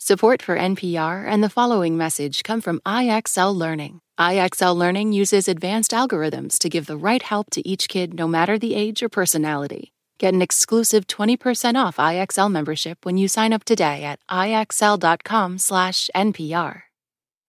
[0.00, 4.00] Support for NPR and the following message come from IXL Learning.
[4.16, 8.60] IXL Learning uses advanced algorithms to give the right help to each kid no matter
[8.60, 9.92] the age or personality.
[10.18, 16.82] Get an exclusive 20% off IXL membership when you sign up today at ixl.com/npr.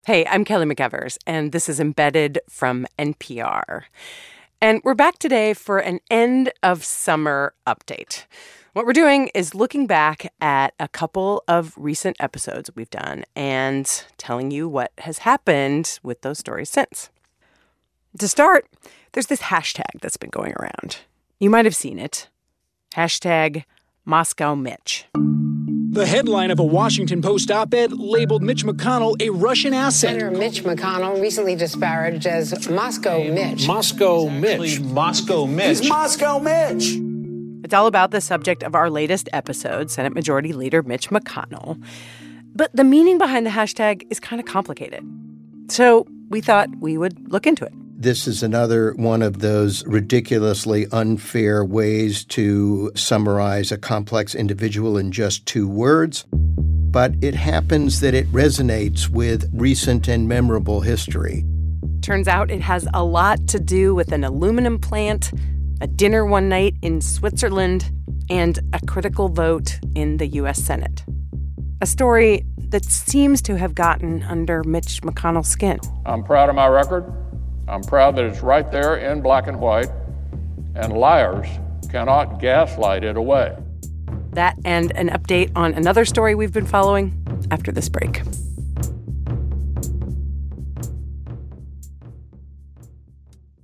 [0.07, 3.83] Hey, I'm Kelly McEvers, and this is Embedded from NPR.
[4.63, 8.25] And we're back today for an end of summer update.
[8.81, 13.87] What we're doing is looking back at a couple of recent episodes we've done and
[14.17, 17.11] telling you what has happened with those stories since.
[18.19, 18.67] To start,
[19.13, 21.01] there's this hashtag that's been going around.
[21.39, 22.31] You might have seen it.
[22.95, 23.65] Hashtag
[24.07, 25.05] Moscow Mitch.
[25.13, 30.19] The headline of a Washington Post op ed labeled Mitch McConnell a Russian asset.
[30.19, 33.67] Senator Mitch McConnell, recently disparaged as Moscow Mitch.
[33.67, 34.81] Moscow Mitch.
[34.81, 35.81] Moscow Mitch.
[35.81, 37.10] He's Moscow Mitch.
[37.63, 41.83] It's all about the subject of our latest episode, Senate Majority Leader Mitch McConnell.
[42.55, 45.05] But the meaning behind the hashtag is kind of complicated.
[45.69, 47.73] So we thought we would look into it.
[47.97, 55.13] This is another one of those ridiculously unfair ways to summarize a complex individual in
[55.13, 56.25] just two words.
[56.33, 61.45] But it happens that it resonates with recent and memorable history.
[62.01, 65.31] Turns out it has a lot to do with an aluminum plant
[65.81, 67.91] a dinner one night in Switzerland,
[68.29, 70.63] and a critical vote in the U.S.
[70.63, 71.05] Senate.
[71.81, 75.81] A story that seems to have gotten under Mitch McConnell's skin.
[76.07, 77.13] I'm proud of my record.
[77.67, 79.91] I'm proud that it's right there in black and white,
[80.75, 81.49] and liars
[81.91, 83.57] cannot gaslight it away.
[84.33, 87.17] That and an update on another story we've been following
[87.51, 88.23] after this break.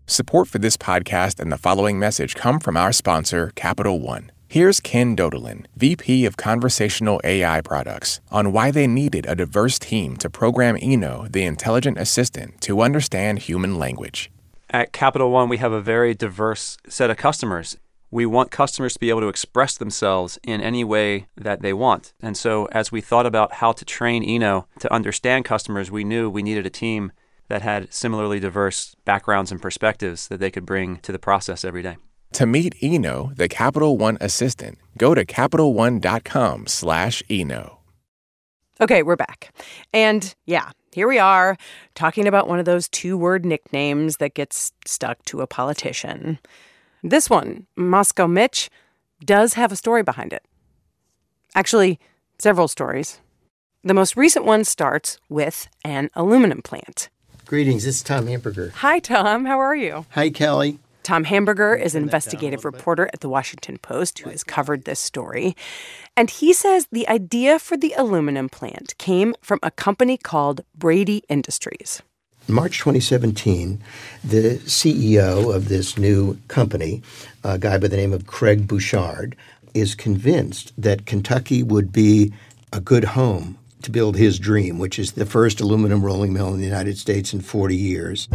[0.09, 4.31] Support for this podcast and the following message come from our sponsor, Capital One.
[4.47, 10.17] Here's Ken Dodelin, VP of Conversational AI Products, on why they needed a diverse team
[10.19, 14.31] to program Eno, the intelligent assistant, to understand human language.
[14.71, 17.77] At Capital One, we have a very diverse set of customers.
[18.09, 22.13] We want customers to be able to express themselves in any way that they want.
[22.21, 26.31] And so, as we thought about how to train Eno to understand customers, we knew
[26.31, 27.11] we needed a team
[27.49, 31.83] that had similarly diverse backgrounds and perspectives that they could bring to the process every
[31.83, 31.97] day.
[32.33, 37.79] To meet Eno, the Capital One assistant, go to CapitalOne.com slash Eno.
[38.81, 39.55] Okay, we're back.
[39.95, 41.57] And yeah, here we are
[41.95, 46.39] talking about one of those two-word nicknames that gets stuck to a politician.
[47.03, 48.69] This one, Moscow Mitch,
[49.25, 50.45] does have a story behind it.
[51.55, 51.99] Actually,
[52.39, 53.21] several stories.
[53.83, 57.09] The most recent one starts with an aluminum plant.
[57.47, 58.73] Greetings, this is Tom Hamburger.
[58.75, 59.45] Hi, Tom.
[59.45, 60.05] How are you?
[60.11, 60.81] Hi, Kelly.
[61.05, 65.57] Tom Hamburger is an investigative reporter at the Washington Post who has covered this story.
[66.17, 71.23] And he says the idea for the aluminum plant came from a company called Braidy
[71.29, 72.03] Industries.
[72.49, 73.81] March 2017,
[74.25, 77.01] the CEO of this new company,
[77.45, 79.37] a guy by the name of Craig Bouchard,
[79.73, 82.33] is convinced that Kentucky would be
[82.73, 86.59] a good home to build his dream, which is the first aluminum rolling mill in
[86.59, 88.29] the United States in 40 years.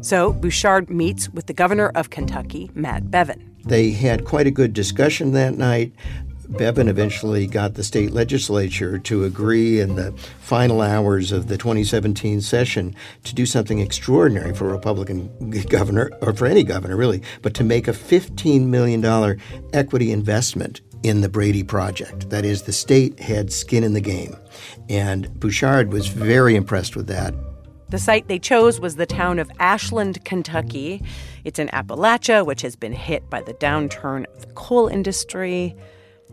[0.00, 3.44] So Bouchard meets with the governor of Kentucky, Matt Bevin.
[3.64, 5.92] They had quite a good discussion that night.
[6.48, 12.40] Bevin eventually got the state legislature to agree in the final hours of the 2017
[12.40, 17.54] session to do something extraordinary for a Republican governor, or for any governor really, but
[17.54, 19.38] to make a $15 million
[19.72, 22.30] equity investment in the Braidy project.
[22.30, 24.36] That is, the state had skin in the game.
[24.88, 27.34] And Bouchard was very impressed with that.
[27.88, 31.02] The site they chose was the town of Ashland, Kentucky.
[31.42, 35.74] It's in Appalachia, which has been hit by the downturn of the coal industry.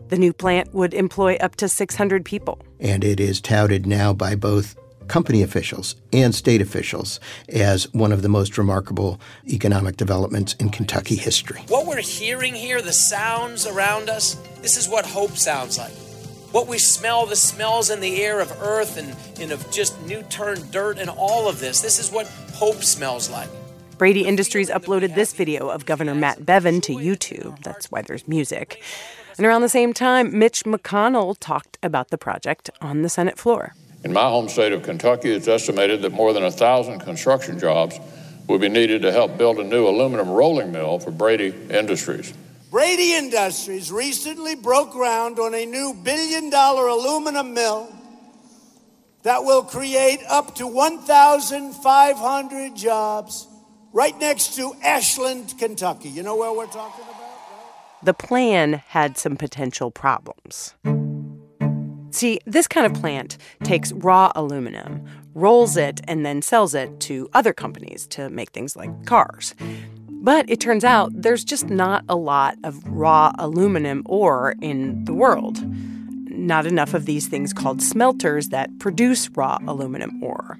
[0.08, 2.60] The new plant would employ up to 600 people.
[2.78, 4.76] And it is touted now by both
[5.08, 11.16] company officials and state officials as one of the most remarkable economic developments in Kentucky
[11.16, 11.60] history.
[11.68, 15.92] What we're hearing here, the sounds around us, this is what hope sounds like.
[16.52, 20.22] What we smell, the smells in the air of earth and, and of just new
[20.24, 23.50] turned dirt and all of this, this is what hope smells like.
[23.98, 27.60] Braidy Industries uploaded this video of Governor Matt Bevin to YouTube.
[27.64, 28.80] That's why there's music.
[29.36, 33.74] And around the same time, Mitch McConnell talked about the project on the Senate floor.
[34.04, 37.98] In my home state of Kentucky, it's estimated that more than a thousand construction jobs
[38.46, 42.32] will be needed to help build a new aluminum rolling mill for Braidy Industries.
[42.70, 47.92] Braidy Industries recently broke ground on a new billion dollar aluminum mill
[49.24, 53.48] that will create up to 1,500 jobs
[53.92, 56.08] right next to Ashland, Kentucky.
[56.08, 57.16] You know where we're talking about?
[58.02, 60.74] The plan had some potential problems.
[62.10, 67.28] See, this kind of plant takes raw aluminum, rolls it, and then sells it to
[67.34, 69.54] other companies to make things like cars.
[70.10, 75.14] But it turns out there's just not a lot of raw aluminum ore in the
[75.14, 75.62] world.
[76.30, 80.58] Not enough of these things called smelters that produce raw aluminum ore.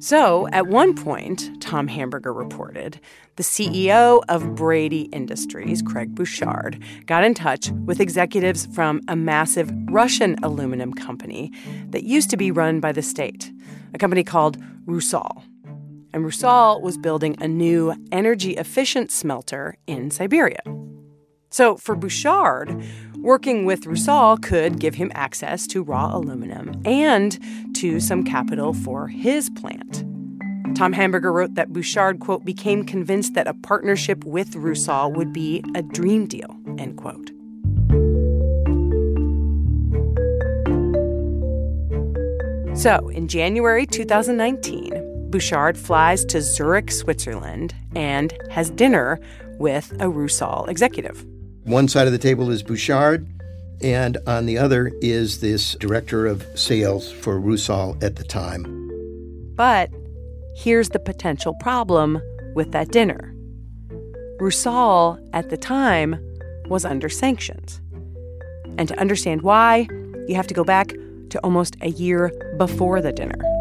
[0.00, 3.00] So, at one point, Tom Hamburger reported,
[3.34, 9.72] the CEO of Braidy Industries, Craig Bouchard, got in touch with executives from a massive
[9.90, 11.52] Russian aluminum company
[11.90, 13.50] that used to be run by the state,
[13.92, 14.56] a company called
[14.86, 15.42] Rusal.
[16.14, 20.60] And Rusal was building a new energy efficient smelter in Siberia.
[21.50, 22.84] So, for Bouchard,
[23.20, 27.38] working with Rusal could give him access to raw aluminum and
[27.74, 30.04] to some capital for his plant.
[30.76, 35.64] Tom Hamburger wrote that Bouchard, quote, became convinced that a partnership with Rusal would be
[35.74, 37.30] a dream deal, end quote.
[42.78, 49.18] So, in January 2019, Bouchard flies to Zurich, Switzerland, and has dinner
[49.58, 51.26] with a Rusal executive.
[51.68, 53.28] One side of the table is Bouchard,
[53.82, 58.64] and on the other is this director of sales for Rusal at the time.
[59.54, 59.90] But
[60.56, 62.22] here's the potential problem
[62.54, 63.34] with that dinner
[64.40, 66.18] Rusal at the time
[66.70, 67.82] was under sanctions.
[68.78, 69.88] And to understand why,
[70.26, 70.94] you have to go back
[71.28, 73.57] to almost a year before the dinner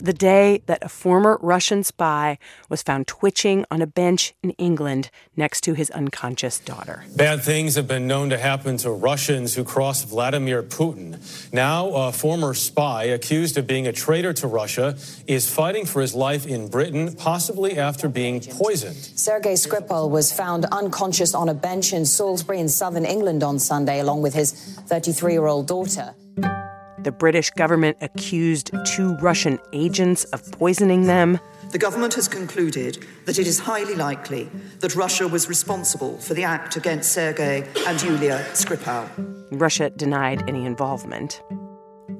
[0.00, 2.38] the day that a former Russian spy
[2.68, 7.04] was found twitching on a bench in England next to his unconscious daughter.
[7.16, 11.18] Bad things have been known to happen to Russians who cross Vladimir Putin.
[11.52, 16.14] Now, a former spy accused of being a traitor to Russia is fighting for his
[16.14, 18.96] life in Britain, possibly after being poisoned.
[18.96, 24.00] Sergei Skripal was found unconscious on a bench in Salisbury in southern England on Sunday,
[24.00, 26.14] along with his 33 year old daughter.
[27.02, 31.40] The British government accused two Russian agents of poisoning them.
[31.70, 34.50] The government has concluded that it is highly likely
[34.80, 39.08] that Russia was responsible for the act against Sergei and Yulia Skripal.
[39.52, 41.42] Russia denied any involvement.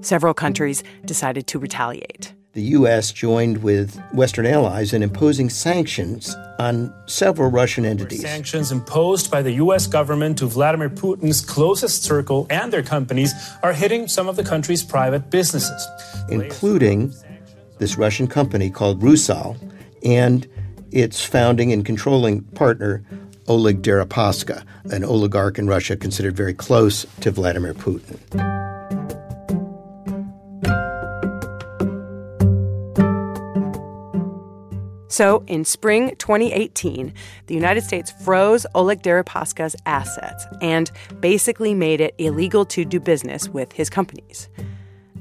[0.00, 3.12] Several countries decided to retaliate the U.S.
[3.12, 8.22] joined with Western allies in imposing sanctions on several Russian entities.
[8.22, 9.86] Sanctions imposed by the U.S.
[9.86, 13.32] government to Vladimir Putin's closest circle and their companies
[13.62, 15.86] are hitting some of the country's private businesses,
[16.28, 17.14] including
[17.78, 19.56] this Russian company called Rusal
[20.04, 20.48] and
[20.90, 23.04] its founding and controlling partner,
[23.46, 28.79] Oleg Deripaska, an oligarch in Russia considered very close to Vladimir Putin.
[35.20, 37.12] So, in spring 2018,
[37.46, 40.90] the United States froze Oleg Deripaska's assets and
[41.20, 44.48] basically made it illegal to do business with his companies.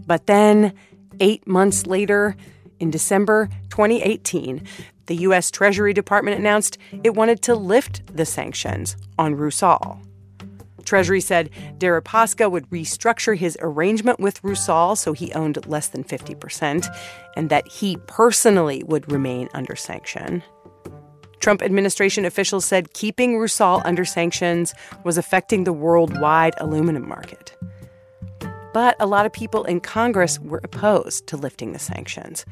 [0.07, 0.73] But then,
[1.19, 2.37] eight months later,
[2.79, 4.63] in December 2018,
[5.07, 5.51] the U.S.
[5.51, 9.99] Treasury Department announced it wanted to lift the sanctions on Rusal.
[10.89, 16.87] Treasury said Deripaska would restructure his arrangement with Rusal so he owned less than 50%,
[17.35, 20.41] and that he personally would remain under sanction.
[21.41, 27.55] Trump administration officials said keeping Rusal under sanctions was affecting the worldwide aluminum market.
[28.73, 32.47] But a lot of people in Congress were opposed to lifting the sanctions.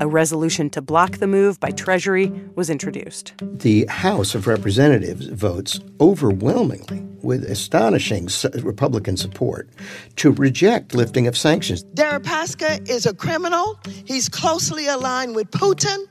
[0.00, 3.32] A resolution to block the move by Treasury was introduced.
[3.40, 8.28] The House of Representatives votes overwhelmingly, with astonishing
[8.62, 9.68] Republican support,
[10.16, 11.84] to reject lifting of sanctions.
[11.94, 13.78] Deripaska is a criminal.
[14.04, 16.06] He's closely aligned with Putin,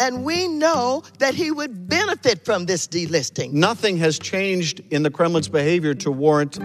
[0.00, 3.52] and we know that he would benefit from this delisting.
[3.52, 6.58] Nothing has changed in the Kremlin's behavior to warrant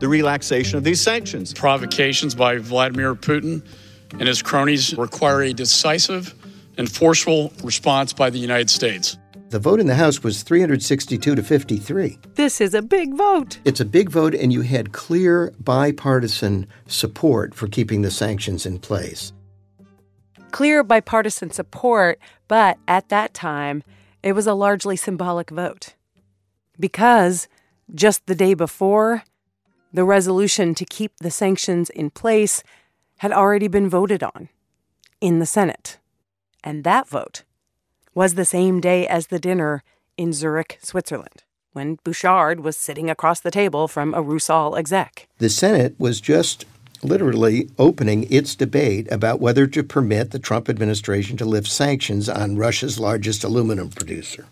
[0.00, 1.52] the relaxation of these sanctions.
[1.54, 3.66] Provocations by Vladimir Putin
[4.12, 6.34] and his cronies require a decisive
[6.76, 9.18] and forceful response by the United States.
[9.50, 12.18] The vote in the House was 362 to 53.
[12.34, 13.58] This is a big vote.
[13.64, 18.78] It's a big vote, and you had clear bipartisan support for keeping the sanctions in
[18.78, 19.32] place.
[20.50, 23.82] Clear bipartisan support, but at that time,
[24.22, 25.94] it was a largely symbolic vote.
[26.78, 27.48] Because
[27.94, 29.24] just the day before,
[29.92, 32.62] the resolution to keep the sanctions in place
[33.18, 34.48] had already been voted on
[35.20, 35.98] in the Senate.
[36.64, 37.44] And that vote
[38.14, 39.82] was the same day as the dinner
[40.16, 45.28] in Zurich, Switzerland, when Bouchard was sitting across the table from a Rusal exec.
[45.38, 46.64] The Senate was just
[47.02, 52.56] literally opening its debate about whether to permit the Trump administration to lift sanctions on
[52.56, 54.46] Russia's largest aluminum producer.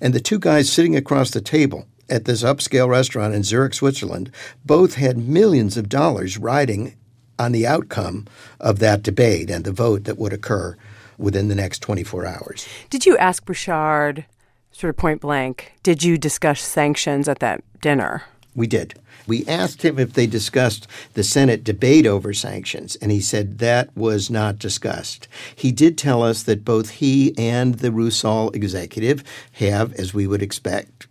[0.00, 4.30] And the two guys sitting across the table at this upscale restaurant in Zurich, Switzerland,
[4.64, 6.96] both had millions of dollars riding
[7.38, 8.26] on the outcome
[8.60, 10.76] of that debate and the vote that would occur
[11.18, 12.68] within the next 24 hours.
[12.90, 14.26] Did you ask Bouchard,
[14.72, 18.24] sort of point blank, did you discuss sanctions at that dinner?
[18.54, 18.94] We did.
[19.26, 23.94] We asked him if they discussed the Senate debate over sanctions, and he said that
[23.96, 25.28] was not discussed.
[25.54, 30.42] He did tell us that both he and the Rusal executive have, as we would
[30.42, 31.06] expect,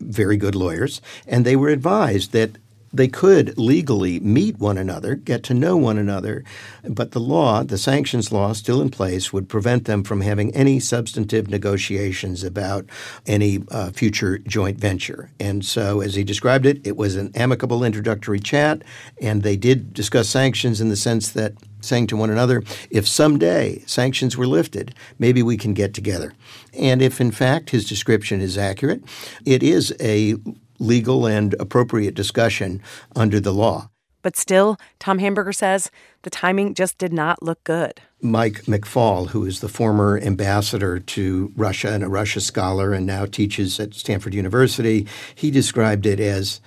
[0.00, 2.56] very good lawyers, and they were advised that
[2.92, 6.44] they could legally meet one another, get to know one another,
[6.84, 10.80] but the law, the sanctions law still in place, would prevent them from having any
[10.80, 12.86] substantive negotiations about
[13.26, 15.30] any uh, future joint venture.
[15.38, 18.82] And so, as he described it, it was an amicable introductory chat,
[19.20, 23.82] and they did discuss sanctions in the sense that saying to one another, if someday
[23.86, 26.34] sanctions were lifted, maybe we can get together.
[26.74, 29.02] And if in fact his description is accurate,
[29.44, 30.36] it is a
[30.78, 32.82] legal and appropriate discussion
[33.16, 33.90] under the law.
[34.22, 35.90] But still, Tom Hamburger says
[36.22, 38.00] the timing just did not look good.
[38.20, 43.26] Mike McFaul, who is the former ambassador to Russia and a Russia scholar and now
[43.26, 46.60] teaches at Stanford University, he described it as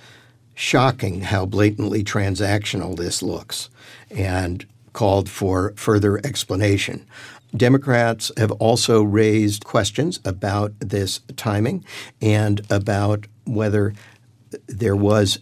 [0.54, 3.68] shocking how blatantly transactional this looks
[4.10, 7.06] and called for further explanation.
[7.56, 11.84] Democrats have also raised questions about this timing
[12.20, 13.92] and about whether
[14.66, 15.38] there was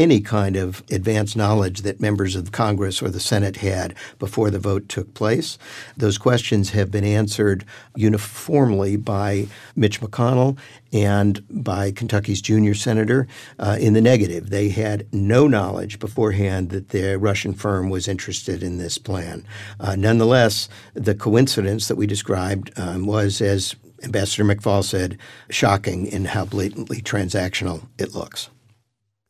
[0.00, 4.58] any kind of advance knowledge that members of Congress or the Senate had before the
[4.58, 5.58] vote took place.
[5.94, 10.56] Those questions have been answered uniformly by Mitch McConnell
[10.90, 13.28] and by Kentucky's junior senator
[13.58, 14.48] uh, in the negative.
[14.48, 19.44] They had no knowledge beforehand that the Russian firm was interested in this plan.
[19.78, 25.18] Uh, nonetheless, the coincidence that we described um, was, as Ambassador McFaul said,
[25.50, 28.48] shocking in how blatantly transactional it looks.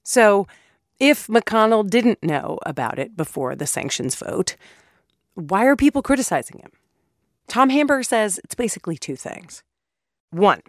[0.05, 0.47] So,
[1.01, 4.55] if McConnell didn't know about it before the sanctions vote,
[5.35, 6.71] why are people criticizing him?
[7.49, 9.65] Tom Hamburger says it's basically two things.
[10.31, 10.61] One,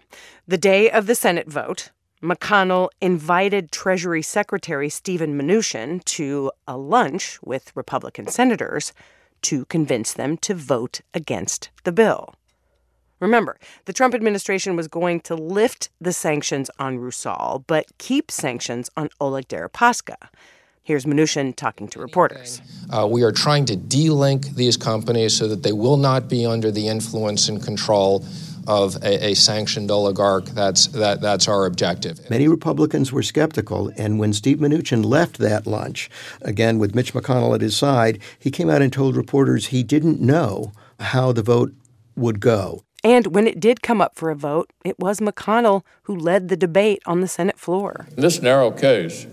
[0.47, 1.91] the day of the Senate vote,
[2.23, 8.93] McConnell invited Treasury Secretary Steven Mnuchin to a lunch with Republican senators
[9.43, 12.33] to convince them to vote against the bill.
[13.21, 18.89] Remember, the Trump administration was going to lift the sanctions on Rusal, but keep sanctions
[18.97, 20.15] on Oleg Deripaska.
[20.81, 22.59] Here's Mnuchin talking to reporters.
[22.89, 26.71] Uh, we are trying to delink these companies so that they will not be under
[26.71, 28.25] the influence and control
[28.67, 30.45] of a, a, sanctioned oligarch.
[30.45, 32.27] That's that, that's our objective.
[32.29, 36.09] Many Republicans were skeptical, and when Steve Mnuchin left that lunch,
[36.41, 40.19] again with Mitch McConnell at his side, he came out and told reporters he didn't
[40.19, 41.73] know how the vote
[42.15, 42.83] would go.
[43.03, 46.57] And when it did come up for a vote, it was McConnell who led the
[46.57, 48.07] debate on the Senate floor.
[48.15, 49.25] In this narrow case,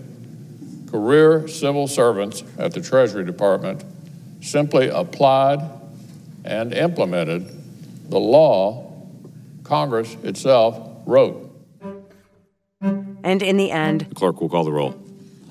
[0.89, 3.83] career civil servants at the Treasury Department
[4.41, 5.59] simply applied
[6.43, 7.47] and implemented
[8.09, 8.91] the law
[9.63, 11.45] Congress itself wrote.
[12.81, 14.99] And in the end, the clerk will call the roll.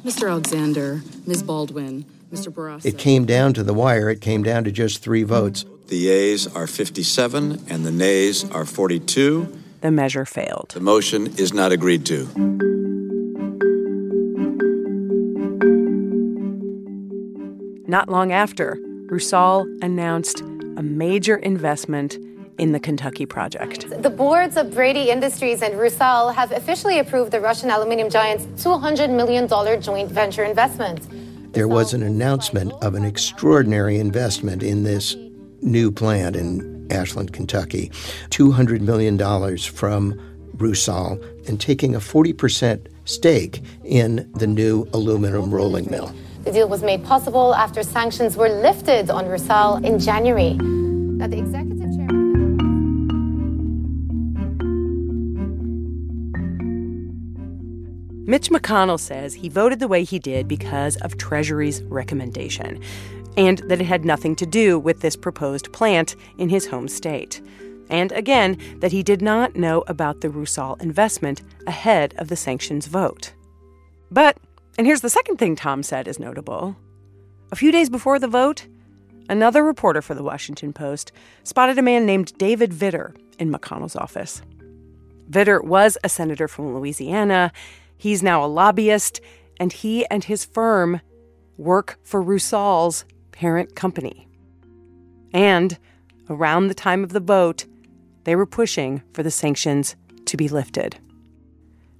[0.05, 0.29] Mr.
[0.29, 1.43] Alexander, Ms.
[1.45, 2.53] Baldwin, Mr.
[2.53, 2.87] Barrasso.
[2.87, 4.09] It came down to the wire.
[4.09, 5.65] It came down to just three votes.
[5.89, 9.59] The yeas are 57 and the nays are 42.
[9.81, 10.73] The measure failed.
[10.75, 12.27] The motion is not agreed to.
[17.89, 18.77] Not long after,
[19.07, 20.43] Rusal announced
[20.77, 22.19] a major investment
[22.59, 23.89] in the Kentucky project.
[24.03, 29.09] The boards of Braidy Industries and Rusal have officially approved the Russian aluminum giant's $200
[29.09, 29.49] million
[29.81, 31.09] joint venture investment.
[31.55, 35.17] There was an announcement of an extraordinary investment in this
[35.63, 37.91] new plant in Ashland, Kentucky,
[38.31, 39.19] $200 million
[39.59, 40.15] from
[40.57, 46.13] Rusal and taking a 40% stake in the new aluminum rolling mill.
[46.45, 50.55] The deal was made possible after sanctions were lifted on Rusal in January.
[50.55, 52.19] Now, the executive chairman.
[58.27, 62.79] Mitch McConnell says he voted the way he did because of Treasury's recommendation
[63.37, 67.41] and that it had nothing to do with this proposed plant in his home state.
[67.91, 72.87] And again, that he did not know about the Rusal investment ahead of the sanctions
[72.87, 73.33] vote.
[74.11, 74.37] But,
[74.77, 76.77] and here's the second thing Tom said is notable
[77.51, 78.67] a few days before the vote,
[79.29, 81.13] another reporter for the Washington Post
[81.45, 84.43] spotted a man named David Vitter in McConnell's office.
[85.31, 87.53] Vitter was a senator from Louisiana.
[87.97, 89.21] He's now a lobbyist,
[89.59, 91.01] and he and his firm
[91.57, 93.05] work for Rusal's
[93.39, 94.27] parent company.
[95.33, 95.79] And
[96.29, 97.67] around the time of the vote,
[98.25, 100.99] they were pushing for the sanctions to be lifted.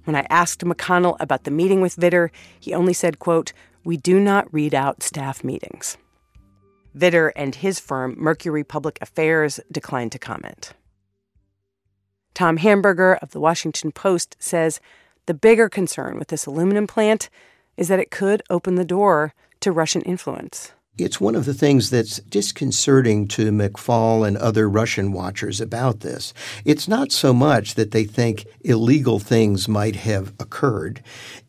[0.03, 2.29] When I asked McConnell about the meeting with Vitter,
[2.59, 3.53] he only said, quote,
[3.85, 5.97] We do not read out staff meetings.
[6.93, 10.73] Vitter and his firm, Mercury Public Affairs, declined to comment.
[12.33, 14.81] Tom Hamburger of the Washington Post says
[15.25, 17.29] the bigger concern with this aluminum plant
[17.77, 20.73] is that it could open the door to Russian influence.
[20.99, 26.33] It's one of the things that's disconcerting to McFaul and other Russian watchers about this.
[26.65, 31.01] It's not so much that they think illegal things might have occurred.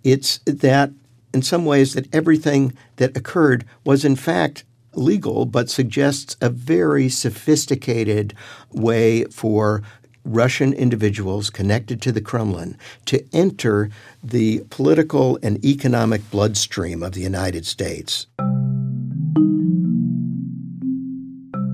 [0.04, 0.90] It's that
[1.33, 4.64] in some ways that everything that occurred was in fact
[4.95, 8.35] legal but suggests a very sophisticated
[8.73, 9.83] way for
[10.25, 12.76] Russian individuals connected to the Kremlin
[13.07, 13.90] to enter
[14.23, 18.26] the political and economic bloodstream of the United States.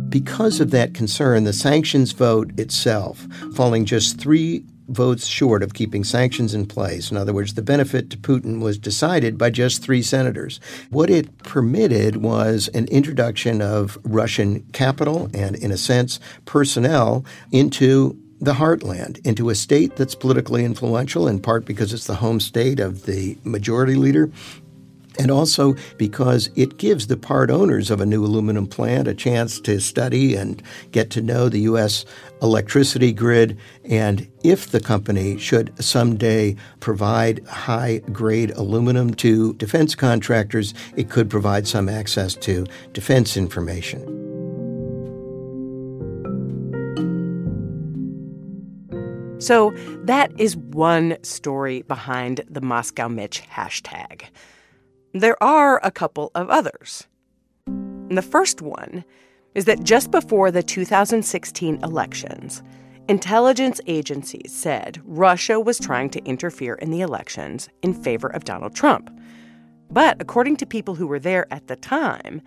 [0.09, 6.05] Because of that concern, the sanctions vote itself, falling just three votes short of keeping
[6.05, 7.11] sanctions in place.
[7.11, 10.61] In other words, the benefit to Putin was decided by just three senators.
[10.91, 18.17] What it permitted was an introduction of Russian capital and, in a sense, personnel into
[18.41, 22.79] the heartland, into a state that's politically influential, in part because it's the home state
[22.79, 24.31] of the majority leader,
[25.19, 29.61] and also because it gives the part owners of a new aluminum plant a chance
[29.61, 32.05] to study and get to know the U.S.
[32.43, 33.59] electricity grid.
[33.85, 41.31] And if the company should someday provide high grade aluminum to defense contractors, it could
[41.31, 44.27] provide some access to defense information.
[49.39, 49.71] So,
[50.05, 54.23] that is one story behind the Moscow Mitch hashtag.
[55.21, 57.07] There are a couple of others.
[57.67, 59.03] And the first one
[59.55, 62.63] is that just before the 2016 elections,
[63.09, 68.75] intelligence agencies said Russia was trying to interfere in the elections in favor of Donald
[68.75, 69.09] Trump.
[69.91, 72.43] But according to people who were there at the time,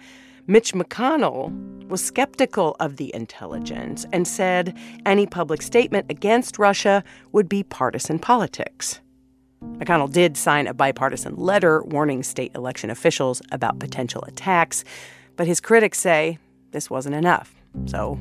[0.46, 1.52] Mitch McConnell
[1.88, 8.20] was skeptical of the intelligence and said any public statement against Russia would be partisan
[8.20, 9.02] politics.
[9.64, 14.84] McConnell did sign a bipartisan letter warning state election officials about potential attacks,
[15.36, 16.38] but his critics say
[16.72, 17.54] this wasn't enough.
[17.86, 18.20] So,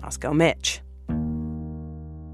[0.00, 0.80] Moscow Mitch.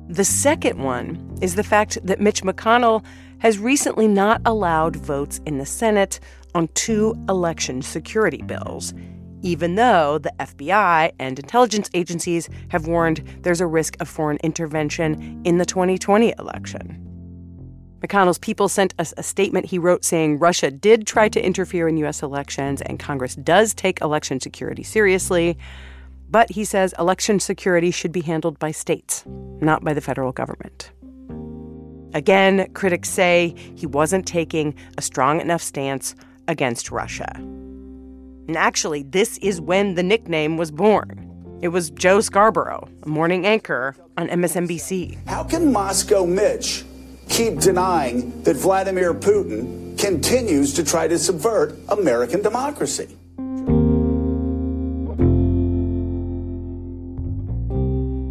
[0.09, 3.05] The second one is the fact that Mitch McConnell
[3.39, 6.21] has recently not allowed votes in the Senate
[6.55, 8.95] on two election security bills,
[9.43, 15.43] even though the FBI and intelligence agencies have warned there's a risk of foreign intervention
[15.45, 17.06] in the 2020 election.
[18.01, 21.97] McConnell's people sent us a statement he wrote saying Russia did try to interfere in
[21.99, 22.23] U.S.
[22.23, 25.57] elections and Congress does take election security seriously.
[26.29, 30.91] But he says election security should be handled by states, not by the federal government.
[32.13, 36.15] Again, critics say he wasn't taking a strong enough stance
[36.49, 37.31] against Russia.
[37.37, 41.23] And actually, this is when the nickname was born.
[41.63, 45.27] It was Joe Scarborough, a morning anchor on MSNBC.
[45.27, 46.85] How can Moscow Mitch
[47.29, 53.09] keep denying that Vladimir Putin continues to try to subvert American democracy.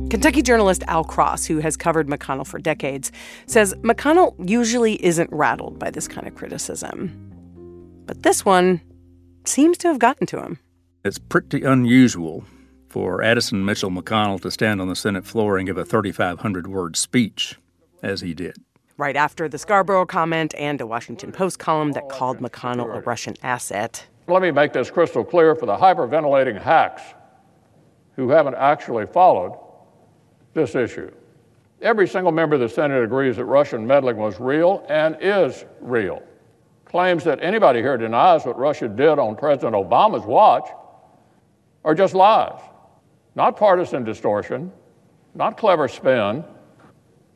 [0.10, 3.12] Kentucky journalist Al Cross, who has covered McConnell for decades,
[3.48, 7.12] says McConnell usually isn't rattled by this kind of criticism.
[8.06, 8.82] But this one
[9.46, 10.60] seems to have gotten to him.
[11.04, 12.46] It's pretty unusual
[12.88, 16.96] for Addison Mitchell McConnell to stand on the Senate floor and give a 3,500 word
[16.96, 17.60] speech,
[18.02, 18.65] as he did
[18.98, 23.36] right after the Scarborough comment and a Washington Post column that called McConnell a Russian
[23.44, 24.06] asset.
[24.28, 27.02] Let me make this crystal clear for the hyperventilating hacks
[28.16, 29.60] who haven't actually followed
[30.54, 31.12] this issue.
[31.82, 36.24] Every single member of the Senate agrees that Russian meddling was real and is real.
[36.86, 40.70] Claims that anybody here denies what Russia did on President Obama's watch
[41.84, 42.60] are just lies,
[43.36, 44.72] not partisan distortion,
[45.36, 46.46] not clever spin,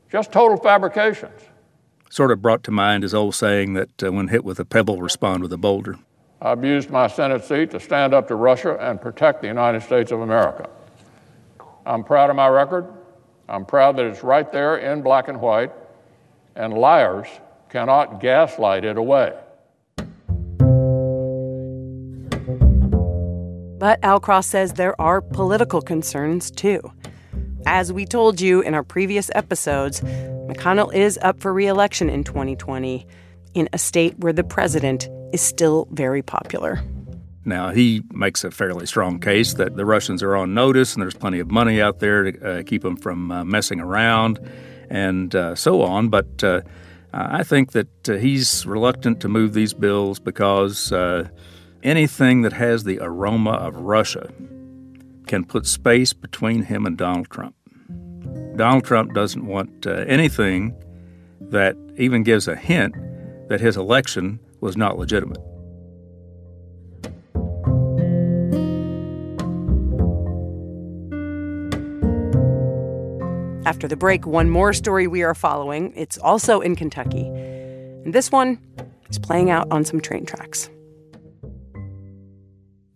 [0.09, 1.41] just total fabrications
[2.09, 5.01] sort of brought to mind his old saying that uh, when hit with a pebble,
[5.01, 5.97] respond with a boulder.
[6.41, 10.11] I've used my Senate seat to stand up to Russia and protect the United States
[10.11, 10.69] of America.
[11.85, 12.87] I'm proud of my record.
[13.47, 15.71] I'm proud that it's right there in black and white,
[16.55, 17.27] and liars
[17.69, 19.33] cannot gaslight it away.
[23.79, 26.81] But Al Cross says there are political concerns too.
[27.65, 33.05] As we told you in our previous episodes, McConnell is up for reelection in 2020
[33.53, 36.81] in a state where the president is still very popular.
[37.45, 41.15] Now, he makes a fairly strong case that the Russians are on notice and there's
[41.15, 44.39] plenty of money out there to uh, keep them from uh, messing around
[44.89, 46.09] and uh, so on.
[46.09, 46.61] But uh,
[47.13, 51.27] I think that uh, he's reluctant to move these bills because uh,
[51.83, 54.31] anything that has the aroma of Russia
[55.29, 57.55] can put space between him and Donald Trump.
[58.55, 60.75] Donald Trump doesn't want uh, anything
[61.39, 62.95] that even gives a hint
[63.47, 65.37] that his election was not legitimate.
[73.67, 75.93] After the break, one more story we are following.
[75.95, 77.27] It's also in Kentucky.
[78.03, 78.59] And this one
[79.11, 80.71] is playing out on some train tracks.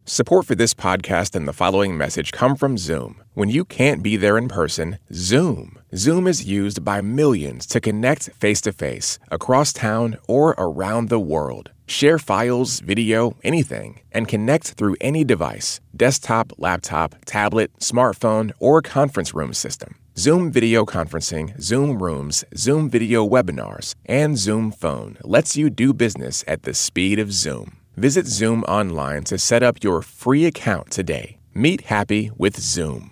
[0.06, 3.24] Support for this podcast and the following message come from Zoom.
[3.36, 5.80] When you can't be there in person, Zoom.
[5.96, 11.22] Zoom is used by millions to connect face to face, across town, or around the
[11.22, 11.72] world.
[11.88, 19.34] Share files, video, anything, and connect through any device desktop, laptop, tablet, smartphone, or conference
[19.34, 19.96] room system.
[20.18, 26.44] Zoom video conferencing, Zoom rooms, Zoom video webinars, and Zoom phone lets you do business
[26.46, 27.78] at the speed of Zoom.
[27.96, 31.38] Visit Zoom online to set up your free account today.
[31.54, 33.12] Meet happy with Zoom.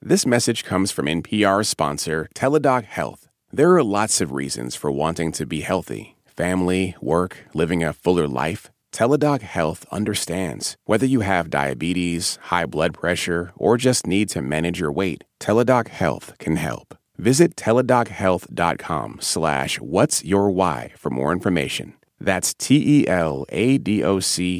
[0.00, 3.28] This message comes from NPR sponsor Teladoc Health.
[3.52, 8.26] There are lots of reasons for wanting to be healthy family, work, living a fuller
[8.26, 8.70] life.
[8.92, 10.76] Teladoc Health understands.
[10.86, 15.88] Whether you have diabetes, high blood pressure, or just need to manage your weight, Teladoc
[15.88, 16.96] Health can help.
[17.18, 21.92] Visit teladochealth.com slash what's your why for more information.
[22.22, 23.10] That's T-E-L-A-D-O-C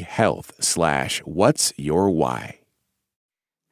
[0.00, 2.58] health slash what's your why.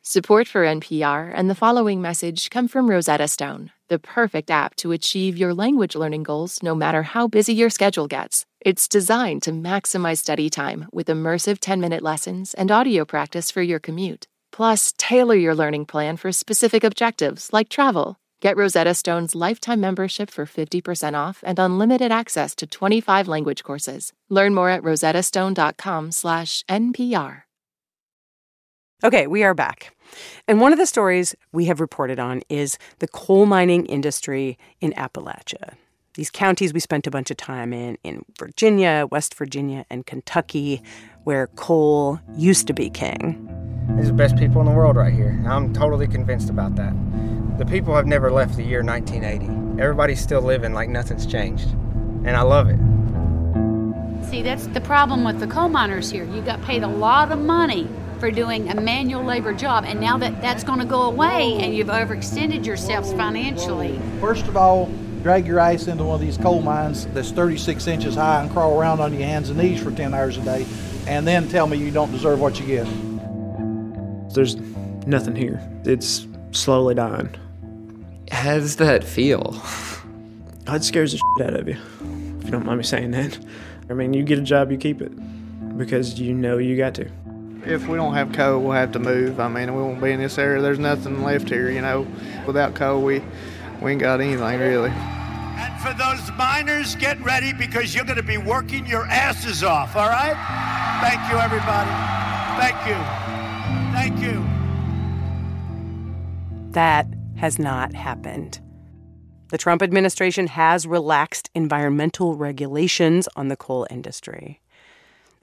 [0.03, 4.93] Support for NPR and the following message come from Rosetta Stone, the perfect app to
[4.93, 8.47] achieve your language learning goals no matter how busy your schedule gets.
[8.61, 13.63] It's designed to maximize study time with immersive 10 minute lessons and audio practice for
[13.63, 14.29] your commute.
[14.53, 18.20] Plus, tailor your learning plan for specific objectives like travel.
[18.41, 24.15] Get Rosetta Stone's lifetime membership for 50% off and unlimited access to 25 language courses.
[24.31, 27.43] Learn more at rosettastone.com/npr.
[29.03, 29.97] Okay, we are back.
[30.49, 34.93] And one of the stories we have reported on is the coal mining industry in
[34.93, 35.75] Appalachia.
[36.15, 40.83] These counties we spent a bunch of time in, in Virginia, West Virginia, and Kentucky,
[41.25, 43.47] where coal used to be king.
[43.97, 45.41] These are the best people in the world right here.
[45.47, 46.93] I'm totally convinced about that.
[47.61, 49.83] The people have never left the year 1980.
[49.83, 51.69] Everybody's still living like nothing's changed.
[52.25, 52.79] And I love it.
[54.31, 56.25] See, that's the problem with the coal miners here.
[56.25, 57.87] You got paid a lot of money
[58.19, 61.75] for doing a manual labor job, and now that that's going to go away and
[61.75, 64.01] you've overextended yourselves financially.
[64.21, 64.87] First of all,
[65.23, 68.81] drag your ass into one of these coal mines that's 36 inches high and crawl
[68.81, 70.65] around on your hands and knees for 10 hours a day,
[71.07, 72.87] and then tell me you don't deserve what you get.
[74.33, 74.57] There's
[75.07, 75.61] nothing here.
[75.85, 77.37] It's slowly dying.
[78.31, 79.63] How does that feel?
[80.67, 81.77] It scares the shit out of you,
[82.39, 83.39] if you don't mind me saying that.
[83.89, 85.13] I mean, you get a job, you keep it
[85.77, 87.11] because you know you got to.
[87.67, 89.41] If we don't have coal, we'll have to move.
[89.41, 90.63] I mean, we won't be in this area.
[90.63, 92.07] There's nothing left here, you know.
[92.47, 93.23] Without coal, we,
[93.83, 94.91] we ain't got anything really.
[94.91, 99.97] And for those miners, get ready because you're going to be working your asses off,
[99.97, 100.37] all right?
[101.03, 101.91] Thank you, everybody.
[102.61, 102.97] Thank you.
[103.93, 104.47] Thank you.
[106.73, 107.07] That
[107.41, 108.61] has not happened.
[109.49, 114.61] The Trump administration has relaxed environmental regulations on the coal industry.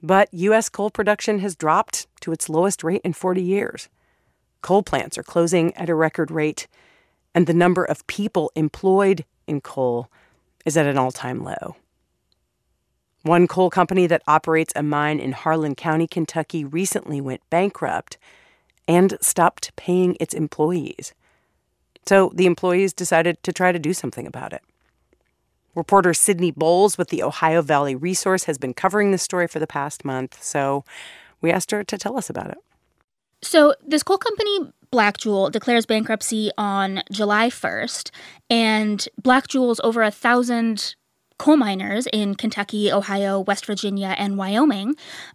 [0.00, 0.68] But U.S.
[0.68, 3.88] coal production has dropped to its lowest rate in 40 years.
[4.62, 6.68] Coal plants are closing at a record rate,
[7.34, 10.08] and the number of people employed in coal
[10.64, 11.74] is at an all time low.
[13.22, 18.18] One coal company that operates a mine in Harlan County, Kentucky, recently went bankrupt
[18.86, 21.12] and stopped paying its employees.
[22.08, 24.62] So the employees decided to try to do something about it.
[25.74, 29.66] Reporter Sydney Boles with the Ohio Valley Resource has been covering this story for the
[29.66, 30.86] past month, so
[31.42, 32.56] we asked her to tell us about it.
[33.42, 38.10] So, this coal company, Black Jewel, declares bankruptcy on July 1st,
[38.48, 40.94] and Black Jewel's over a thousand
[41.36, 44.94] coal miners in Kentucky, Ohio, West Virginia, and Wyoming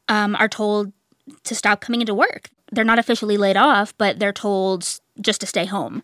[0.10, 0.92] um, are told
[1.44, 2.50] to stop coming into work.
[2.72, 6.02] They're not officially laid off, but they're told just to stay home.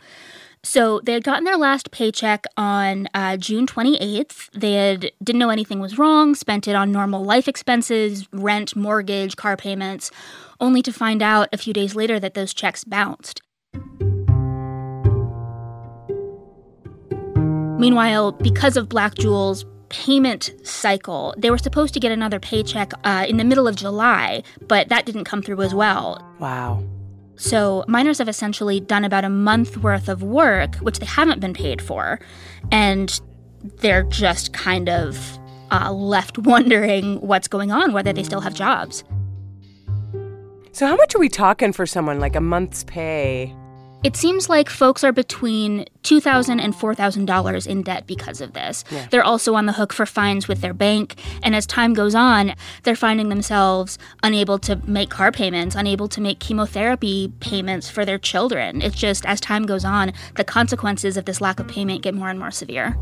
[0.63, 4.50] So they had gotten their last paycheck on uh, June 28th.
[4.52, 9.36] They had, didn't know anything was wrong, spent it on normal life expenses, rent, mortgage,
[9.36, 10.12] car payments,
[10.60, 13.41] only to find out a few days later that those checks bounced.
[17.80, 23.26] Meanwhile, because of Black Jewel's payment cycle, they were supposed to get another paycheck uh,
[23.28, 26.22] in the middle of July, but that didn't come through as well.
[26.39, 26.84] Wow.
[27.39, 31.54] So, miners have essentially done about a month worth of work, which they haven't been
[31.54, 32.19] paid for.
[32.69, 33.17] And
[33.78, 35.39] they're just kind of
[35.71, 39.06] uh, left wondering what's going on, whether they still have jobs.
[40.73, 43.56] So, how much are we talking for someone like a month's pay?
[44.02, 48.86] It seems like folks are between $2,000 and $4,000 in debt because of this.
[48.90, 49.08] Yeah.
[49.12, 51.16] They're also on the hook for fines with their bank.
[51.44, 56.22] And as time goes on, they're finding themselves unable to make car payments, unable to
[56.22, 58.82] make chemotherapy payments for their children.
[58.82, 62.30] It's just as time goes on, the consequences of this lack of payment get more
[62.30, 62.96] and more severe.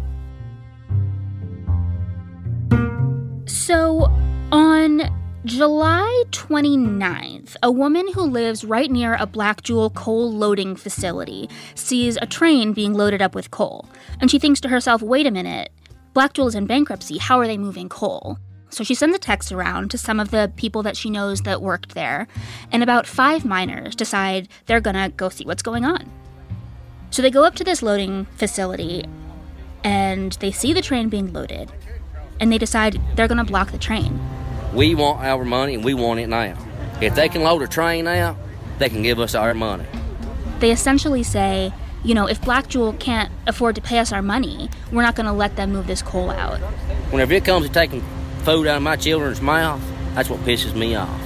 [3.45, 4.11] So,
[4.51, 5.01] on
[5.47, 12.17] July 29th, a woman who lives right near a Black Jewel coal loading facility sees
[12.21, 13.87] a train being loaded up with coal.
[14.19, 15.71] And she thinks to herself, wait a minute,
[16.13, 17.17] Black Jewel is in bankruptcy.
[17.17, 18.37] How are they moving coal?
[18.71, 21.61] So she sends a text around to some of the people that she knows that
[21.61, 22.27] worked there,
[22.73, 26.11] and about five miners decide they're gonna go see what's going on.
[27.09, 29.05] So they go up to this loading facility
[29.85, 31.71] and they see the train being loaded,
[32.41, 34.19] and they decide they're gonna block the train.
[34.73, 36.57] We want our money and we want it now.
[37.01, 38.37] If they can load a train now,
[38.79, 39.85] they can give us our money.
[40.59, 44.69] They essentially say, you know, if Black Jewel can't afford to pay us our money,
[44.91, 46.59] we're not going to let them move this coal out.
[47.11, 48.01] Whenever it comes to taking
[48.43, 49.81] food out of my children's mouth,
[50.15, 51.21] that's what pisses me off.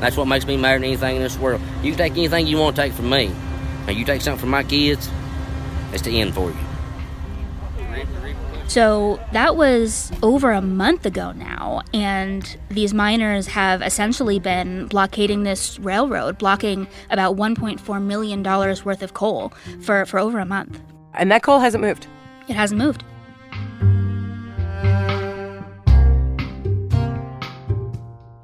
[0.00, 1.60] That's what makes me mad than anything in this world.
[1.82, 3.32] You can take anything you want to take from me,
[3.86, 5.08] and you take something from my kids,
[5.92, 6.65] it's the end for you.
[8.68, 15.44] So that was over a month ago now, and these miners have essentially been blockading
[15.44, 20.80] this railroad, blocking about $1.4 million worth of coal for, for over a month.
[21.14, 22.06] And that coal hasn't moved.
[22.48, 23.04] It hasn't moved.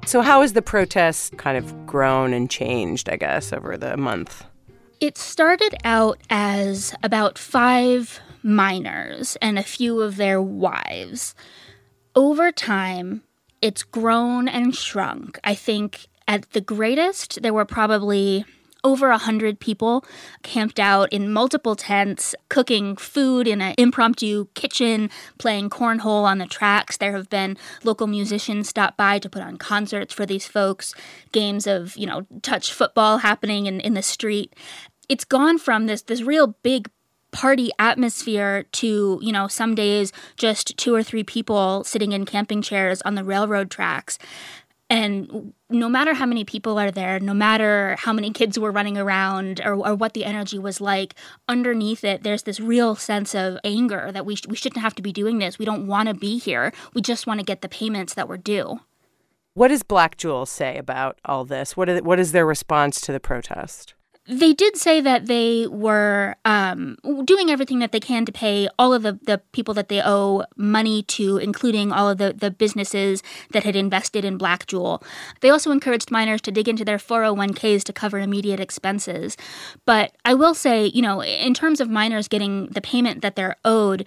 [0.05, 4.45] So, how has the protest kind of grown and changed, I guess, over the month?
[4.99, 11.33] It started out as about five miners and a few of their wives.
[12.15, 13.23] Over time,
[13.61, 15.39] it's grown and shrunk.
[15.43, 18.45] I think at the greatest, there were probably
[18.83, 20.03] over a hundred people
[20.41, 26.45] camped out in multiple tents, cooking food in an impromptu kitchen, playing cornhole on the
[26.45, 26.97] tracks.
[26.97, 30.93] There have been local musicians stop by to put on concerts for these folks,
[31.31, 34.53] games of, you know, touch football happening in, in the street.
[35.07, 36.89] It's gone from this this real big
[37.33, 42.61] party atmosphere to, you know, some days just two or three people sitting in camping
[42.61, 44.17] chairs on the railroad tracks.
[44.89, 48.97] And no matter how many people are there, no matter how many kids were running
[48.97, 51.15] around or, or what the energy was like,
[51.49, 55.01] underneath it, there's this real sense of anger that we, sh- we shouldn't have to
[55.01, 55.57] be doing this.
[55.57, 56.71] We don't want to be here.
[56.93, 58.81] We just want to get the payments that we're due.
[59.55, 61.75] What does Black Jewel say about all this?
[61.75, 63.93] What what is their response to the protest?
[64.25, 68.93] They did say that they were um, doing everything that they can to pay all
[68.93, 73.21] of the, the people that they owe money to, including all of the, the businesses
[73.51, 75.03] that had invested in Black Jewel.
[75.41, 79.35] They also encouraged miners to dig into their 401ks to cover immediate expenses.
[79.85, 83.57] But I will say, you know, in terms of miners getting the payment that they're
[83.65, 84.05] owed,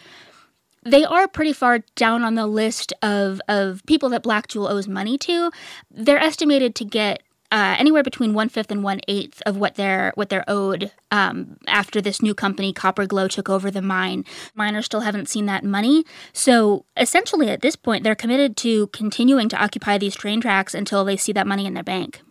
[0.82, 4.88] they are pretty far down on the list of, of people that Black Jewel owes
[4.88, 5.50] money to.
[5.90, 10.12] They're estimated to get uh, anywhere between one fifth and one eighth of what they're
[10.14, 14.24] what they're owed um, after this new company Kopper Glo took over the mine.
[14.54, 19.48] Miners still haven't seen that money, so essentially at this point they're committed to continuing
[19.48, 22.22] to occupy these train tracks until they see that money in their bank.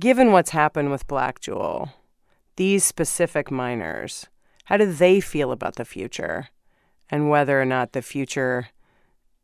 [0.00, 1.90] Given what's happened with Black Jewel,
[2.56, 4.26] these specific miners,
[4.64, 6.48] how do they feel about the future,
[7.10, 8.68] and whether or not the future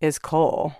[0.00, 0.74] is coal?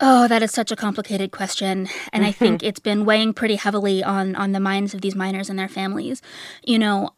[0.00, 4.02] Oh, that is such a complicated question, and I think it's been weighing pretty heavily
[4.02, 6.22] on on the minds of these miners and their families.
[6.64, 7.10] You know,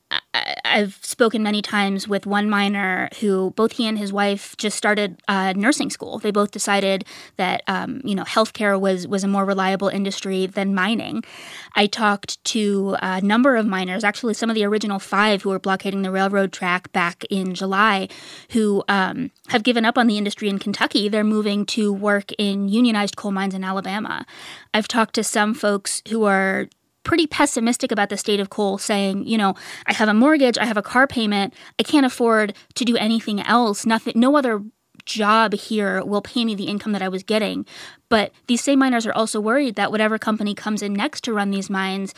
[0.64, 5.20] I've spoken many times with one miner who both he and his wife just started
[5.28, 6.18] uh, nursing school.
[6.18, 7.04] They both decided
[7.36, 11.24] that um, you know healthcare was was a more reliable industry than mining.
[11.76, 15.58] I talked to a number of miners, actually some of the original five who were
[15.58, 18.08] blockading the railroad track back in July,
[18.50, 21.08] who um, have given up on the industry in Kentucky.
[21.08, 24.26] They're moving to work in unionized coal mines in Alabama.
[24.72, 26.68] I've talked to some folks who are
[27.02, 29.54] pretty pessimistic about the state of coal, saying, you know,
[29.86, 33.40] I have a mortgage, I have a car payment, I can't afford to do anything
[33.40, 33.86] else.
[33.86, 34.62] Nothing, no other
[35.06, 37.66] job here will pay me the income that I was getting.
[38.08, 41.50] But these same miners are also worried that whatever company comes in next to run
[41.50, 42.14] these mines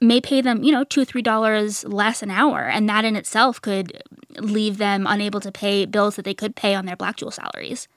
[0.00, 2.60] may pay them, you know, two, or three dollars less an hour.
[2.60, 4.02] And that in itself could
[4.38, 7.88] leave them unable to pay bills that they could pay on their Black Jewel salaries.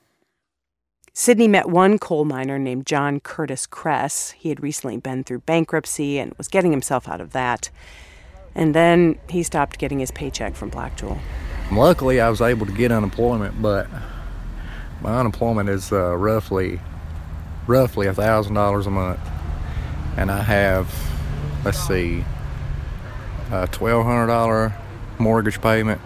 [1.13, 4.31] Sydney met one coal miner named John Curtis Kress.
[4.31, 7.69] He had recently been through bankruptcy and was getting himself out of that.
[8.55, 11.19] And then he stopped getting his paycheck from Black Jewel.
[11.69, 13.89] Luckily, I was able to get unemployment, but
[15.01, 16.79] my unemployment is uh, roughly
[17.67, 19.19] roughly a thousand dollars a month,
[20.17, 20.93] and I have
[21.63, 22.23] let's see,
[23.51, 24.73] a twelve hundred dollar
[25.17, 26.01] mortgage payment,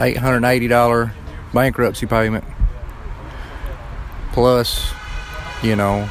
[0.00, 1.12] eight hundred eighty dollar
[1.52, 2.44] bankruptcy payment,
[4.34, 4.92] plus
[5.62, 6.08] you know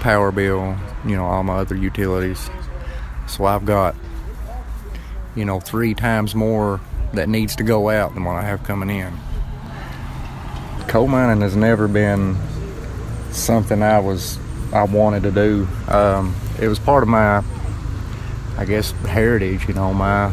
[0.00, 2.48] power bill, you know all my other utilities.
[3.26, 3.96] So I've got
[5.34, 6.80] you know three times more
[7.14, 9.12] that needs to go out than what I have coming in.
[10.86, 12.36] Coal mining has never been
[13.32, 14.38] something I was
[14.72, 15.68] I wanted to do.
[15.88, 17.42] Um, it was part of my,
[18.56, 19.66] I guess, heritage.
[19.66, 20.32] You know, my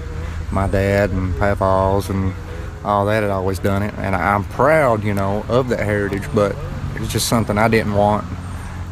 [0.52, 2.36] my dad and papa's and
[2.84, 6.24] all that had always done it, and I'm proud, you know, of that heritage.
[6.36, 6.56] But
[7.02, 8.26] it's just something I didn't want,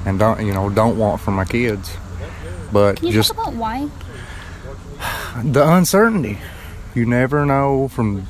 [0.05, 1.95] and don't you know don't want for my kids.
[2.71, 3.89] But Can you just talk about why?
[5.43, 6.37] the uncertainty.
[6.95, 8.21] You never know from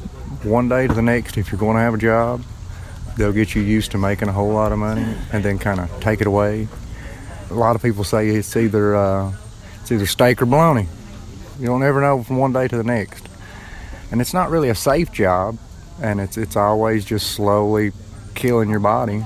[0.44, 2.44] one day to the next if you're going to have a job.
[3.18, 5.89] They'll get you used to making a whole lot of money and then kind of
[6.00, 6.68] take it away.
[7.50, 9.34] A lot of people say it's either uh,
[9.82, 10.88] it's either steak or bologna.
[11.60, 13.28] You don't ever know from one day to the next,
[14.12, 15.58] and it's not really a safe job,
[16.02, 17.92] and it's it's always just slowly
[18.36, 19.26] killing your body.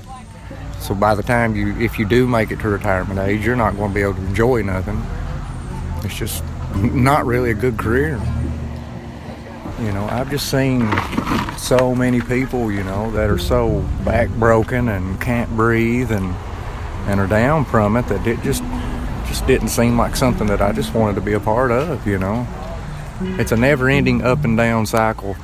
[0.83, 3.77] So by the time you, if you do make it to retirement age, you're not
[3.77, 5.01] going to be able to enjoy nothing.
[6.03, 6.43] It's just
[6.75, 8.21] not really a good career.
[9.79, 10.91] You know, I've just seen
[11.57, 16.35] so many people, you know, that are so back broken and can't breathe and
[17.05, 18.63] and are down from it that it just
[19.27, 22.17] just didn't seem like something that I just wanted to be a part of, you
[22.19, 22.45] know.
[23.21, 25.37] It's a never-ending up and down cycle.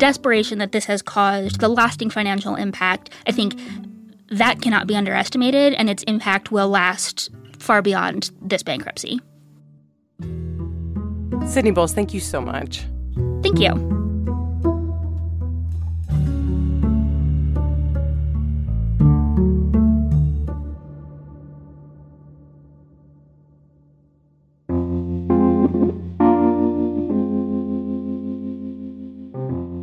[0.00, 3.60] Desperation that this has caused, the lasting financial impact, I think
[4.30, 9.20] that cannot be underestimated, and its impact will last far beyond this bankruptcy.
[11.46, 12.82] Sydney Boles, thank you so much.
[13.42, 13.99] Thank you.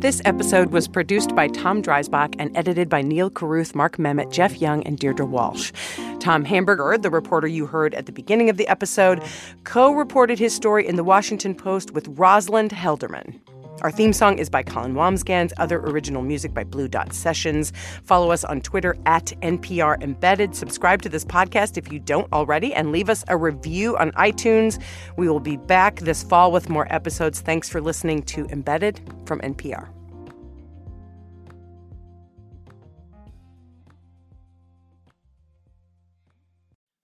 [0.08, 4.58] This episode was produced by Tom Dreisbach and edited by Neil Carruth, Mark Memmott, Jeff
[4.58, 5.70] Young, and Deirdre Walsh.
[6.18, 9.22] Tom Hamburger, the reporter you heard at the beginning of the episode,
[9.64, 13.38] co reported his story in the Washington Post with Rosalind Helderman.
[13.82, 17.74] Our theme song is by Colin Wambsgans, other original music by Blue Dot Sessions.
[18.04, 20.56] Follow us on Twitter at NPR Embedded.
[20.56, 24.82] Subscribe to this podcast if you don't already, and leave us a review on iTunes.
[25.18, 27.42] We will be back this fall with more episodes.
[27.42, 29.90] Thanks for listening to Embedded from NPR.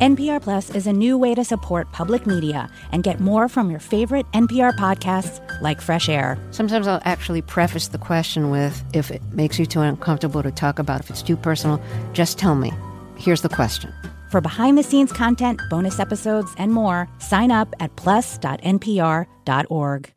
[0.00, 3.80] NPR Plus is a new way to support public media and get more from your
[3.80, 6.36] favorite NPR podcasts like Fresh Air.
[6.50, 10.78] Sometimes I'll actually preface the question with if it makes you too uncomfortable to talk
[10.78, 11.80] about, if it's too personal,
[12.12, 12.74] just tell me.
[13.16, 13.90] Here's the question.
[14.30, 20.12] For behind the scenes content, bonus episodes, and more, sign up at plus.npr.org.